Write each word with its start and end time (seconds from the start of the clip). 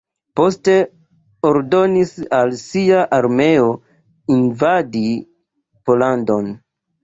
Poste 0.39 0.73
ordonis 1.49 2.15
al 2.39 2.55
sia 2.63 3.05
armeo 3.19 3.69
invadi 4.41 5.07
Pollandon. 5.87 6.55